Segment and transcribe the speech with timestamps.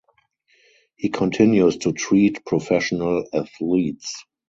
[0.95, 4.23] He continues to treat professional athletes.